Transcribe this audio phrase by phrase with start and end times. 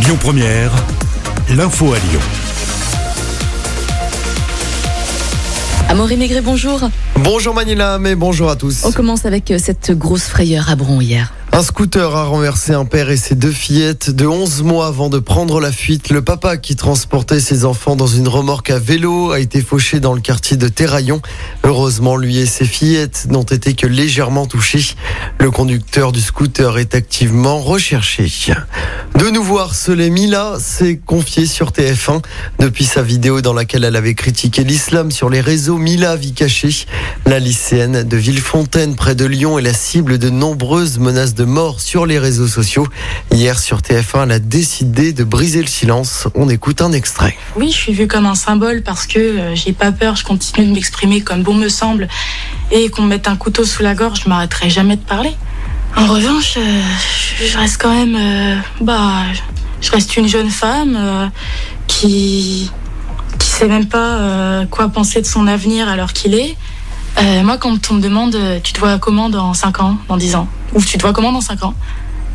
[0.00, 0.70] Lyon Première,
[1.50, 2.20] l'info à Lyon.
[5.88, 6.88] Amaury Maigret, bonjour.
[7.16, 8.84] Bonjour Manila, mais bonjour à tous.
[8.84, 11.32] On commence avec euh, cette grosse frayeur à Bron hier.
[11.58, 15.18] Un scooter a renversé un père et ses deux fillettes de 11 mois avant de
[15.18, 16.10] prendre la fuite.
[16.10, 20.14] Le papa qui transportait ses enfants dans une remorque à vélo a été fauché dans
[20.14, 21.20] le quartier de Terraillon.
[21.64, 24.94] Heureusement, lui et ses fillettes n'ont été que légèrement touchés.
[25.40, 28.30] Le conducteur du scooter est activement recherché.
[29.18, 32.22] De nouveau harcelé, Mila s'est confiée sur TF1.
[32.60, 36.86] Depuis sa vidéo dans laquelle elle avait critiqué l'islam sur les réseaux, Mila vit cachée.
[37.26, 41.80] La lycéenne de Villefontaine, près de Lyon, est la cible de nombreuses menaces de mort
[41.80, 42.86] sur les réseaux sociaux.
[43.32, 46.28] Hier sur TF1, elle a décidé de briser le silence.
[46.34, 47.36] On écoute un extrait.
[47.56, 50.66] Oui, je suis vue comme un symbole parce que euh, j'ai pas peur, je continue
[50.68, 52.06] de m'exprimer comme bon me semble.
[52.70, 55.34] Et qu'on me mette un couteau sous la gorge, je m'arrêterai jamais de parler.
[55.96, 56.80] En revanche, euh,
[57.44, 58.14] je reste quand même.
[58.16, 59.22] euh, bah,
[59.80, 61.30] je reste une jeune femme
[61.86, 62.70] qui.
[63.38, 66.56] qui sait même pas quoi penser de son avenir alors qu'il est.
[67.42, 70.48] Moi, quand on me demande, tu te vois comment dans 5 ans, dans 10 ans?
[70.74, 71.74] Ou tu te vois comment dans 5 ans?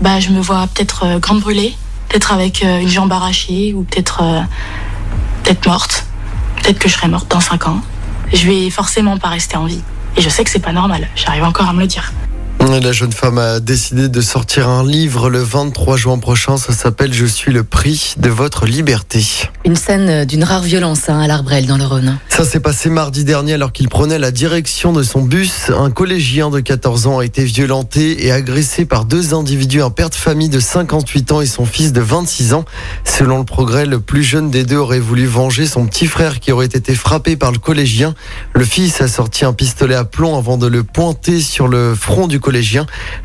[0.00, 1.76] Bah, je me vois peut-être euh, grande brûlée,
[2.08, 4.22] peut-être avec euh, une jambe arrachée, ou peut-être.
[4.22, 4.40] euh,
[5.42, 6.06] peut-être morte.
[6.56, 7.80] Peut-être que je serai morte dans 5 ans.
[8.32, 9.82] Je vais forcément pas rester en vie.
[10.16, 11.08] Et je sais que c'est pas normal.
[11.16, 12.12] J'arrive encore à me le dire.
[12.70, 16.56] La jeune femme a décidé de sortir un livre le 23 juin prochain.
[16.56, 19.24] Ça s'appelle Je suis le prix de votre liberté.
[19.64, 22.18] Une scène euh, d'une rare violence hein, à l'Arbrel dans le Rhône.
[22.28, 25.70] Ça s'est passé mardi dernier alors qu'il prenait la direction de son bus.
[25.76, 30.10] Un collégien de 14 ans a été violenté et agressé par deux individus, un père
[30.10, 32.64] de famille de 58 ans et son fils de 26 ans.
[33.04, 36.52] Selon le progrès, le plus jeune des deux aurait voulu venger son petit frère qui
[36.52, 38.14] aurait été frappé par le collégien.
[38.54, 42.28] Le fils a sorti un pistolet à plomb avant de le pointer sur le front
[42.28, 42.51] du collégien.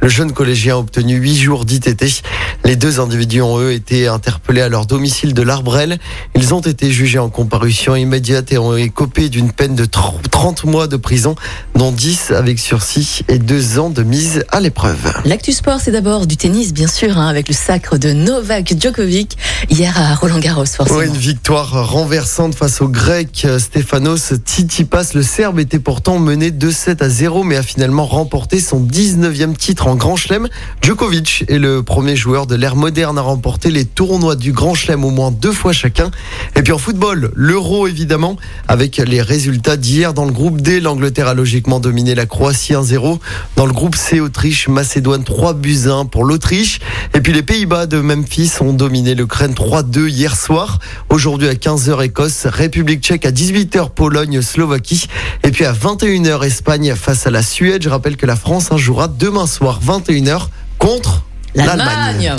[0.00, 2.22] Le jeune collégien a obtenu 8 jours d'ITT.
[2.64, 5.98] Les deux individus ont eux été interpellés à leur domicile de l'Arbrel.
[6.34, 10.86] Ils ont été jugés en comparution immédiate et ont écopé d'une peine de 30 mois
[10.86, 11.36] de prison,
[11.74, 15.12] dont 10 avec sursis et 2 ans de mise à l'épreuve.
[15.24, 19.38] L'actu sport, c'est d'abord du tennis, bien sûr, hein, avec le sacre de Novak Djokovic
[19.70, 20.98] hier à Roland Garros, forcément.
[20.98, 25.14] Ouais, une victoire renversante face au grec euh, Stefanos Tsitsipas.
[25.14, 28.80] Le Serbe était pourtant mené 2-7 à 0, mais a finalement remporté son
[29.14, 30.48] 19e titre en Grand Chelem.
[30.82, 35.04] Djokovic est le premier joueur de l'ère moderne à remporter les tournois du Grand Chelem
[35.04, 36.10] au moins deux fois chacun.
[36.56, 38.36] Et puis en football, l'Euro évidemment,
[38.66, 40.80] avec les résultats d'hier dans le groupe D.
[40.80, 43.20] L'Angleterre a logiquement dominé la Croatie 1-0.
[43.54, 46.80] Dans le groupe C, Autriche, Macédoine 3 buts 1 pour l'Autriche.
[47.14, 50.80] Et puis les Pays-Bas de Memphis ont dominé l'Ukraine 3-2 hier soir.
[51.08, 55.06] Aujourd'hui à 15h Écosse, République tchèque à 18h Pologne, Slovaquie.
[55.44, 57.82] Et puis à 21h Espagne face à la Suède.
[57.84, 60.48] Je rappelle que la France jouera demain soir 21h
[60.78, 61.23] contre
[61.54, 62.34] l'Allemagne.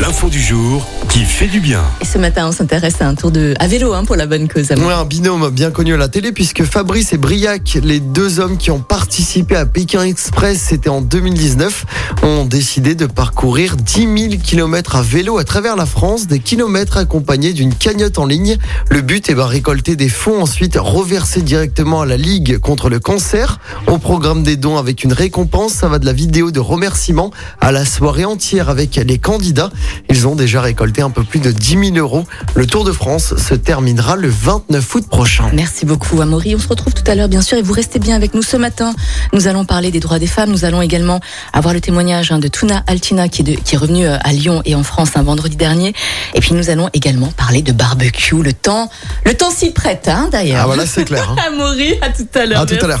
[0.00, 1.82] L'info du jour qui fait du bien.
[2.00, 4.48] Et ce matin, on s'intéresse à un tour de à vélo hein, pour la bonne
[4.48, 4.70] cause.
[4.70, 8.56] Ouais, un binôme bien connu à la télé puisque Fabrice et Briac, les deux hommes
[8.56, 11.84] qui ont participé à Pékin Express, c'était en 2019,
[12.22, 16.96] ont décidé de parcourir 10 000 kilomètres à vélo à travers la France, des kilomètres
[16.96, 18.56] accompagnés d'une cagnotte en ligne.
[18.90, 22.98] Le but est de récolter des fonds ensuite reversés directement à la Ligue contre le
[22.98, 23.60] cancer.
[23.86, 27.70] Au programme des dons avec une récompense, ça va de la vidéo de remerciement à
[27.70, 29.70] la soirée entière avec les candidats.
[30.10, 32.24] Ils ont déjà récolté un peu plus de 10 000 euros.
[32.54, 35.50] Le Tour de France se terminera le 29 août prochain.
[35.52, 36.54] Merci beaucoup, Amaury.
[36.54, 38.56] On se retrouve tout à l'heure, bien sûr, et vous restez bien avec nous ce
[38.56, 38.94] matin.
[39.32, 40.50] Nous allons parler des droits des femmes.
[40.50, 41.20] Nous allons également
[41.52, 44.32] avoir le témoignage hein, de Tuna Altina, qui est, de- qui est revenue euh, à
[44.32, 45.92] Lyon et en France un vendredi dernier.
[46.34, 48.42] Et puis nous allons également parler de barbecue.
[48.42, 48.90] Le temps,
[49.24, 50.60] le temps s'y prête, hein, d'ailleurs.
[50.62, 51.30] Ah voilà, c'est clair.
[51.30, 51.36] hein.
[51.52, 52.60] Amaury, à tout à l'heure.
[52.60, 53.00] À tout à l'heure.